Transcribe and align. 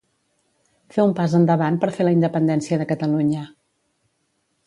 Fer 0.95 1.03
un 1.09 1.13
pas 1.19 1.35
endavant 1.39 1.77
per 1.83 1.91
fer 1.99 2.07
la 2.09 2.15
independència 2.17 2.81
de 2.83 2.87
Catalunya. 2.95 3.47